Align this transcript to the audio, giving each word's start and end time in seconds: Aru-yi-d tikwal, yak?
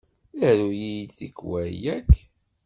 Aru-yi-d 0.47 1.09
tikwal, 1.17 1.69
yak? 1.83 2.11